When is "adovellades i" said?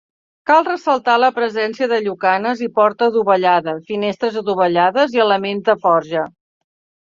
4.45-5.25